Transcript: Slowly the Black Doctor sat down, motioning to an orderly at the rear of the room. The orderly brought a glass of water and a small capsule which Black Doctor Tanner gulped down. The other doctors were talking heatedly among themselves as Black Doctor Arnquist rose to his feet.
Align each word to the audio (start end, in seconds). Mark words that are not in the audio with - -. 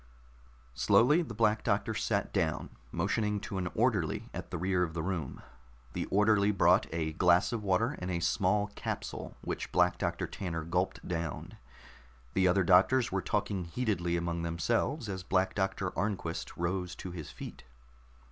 Slowly 0.73 1.21
the 1.21 1.35
Black 1.35 1.63
Doctor 1.63 1.93
sat 1.93 2.33
down, 2.33 2.71
motioning 2.91 3.39
to 3.41 3.59
an 3.59 3.67
orderly 3.75 4.31
at 4.33 4.49
the 4.49 4.57
rear 4.57 4.81
of 4.81 4.95
the 4.95 5.03
room. 5.03 5.43
The 5.93 6.05
orderly 6.05 6.49
brought 6.49 6.87
a 6.91 7.13
glass 7.13 7.53
of 7.53 7.61
water 7.63 7.95
and 7.99 8.09
a 8.09 8.19
small 8.19 8.71
capsule 8.73 9.37
which 9.43 9.71
Black 9.71 9.99
Doctor 9.99 10.25
Tanner 10.25 10.63
gulped 10.63 11.07
down. 11.07 11.55
The 12.33 12.47
other 12.47 12.63
doctors 12.63 13.11
were 13.11 13.21
talking 13.21 13.65
heatedly 13.65 14.17
among 14.17 14.41
themselves 14.41 15.07
as 15.07 15.21
Black 15.21 15.53
Doctor 15.53 15.91
Arnquist 15.91 16.57
rose 16.57 16.95
to 16.95 17.11
his 17.11 17.29
feet. 17.29 17.63